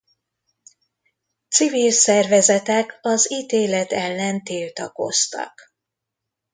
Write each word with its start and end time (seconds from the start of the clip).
Civil 1.47 1.91
szervezetek 1.91 2.97
az 3.01 3.31
ítélet 3.31 3.91
ellen 3.91 4.43
tiltakoztak. 4.43 5.61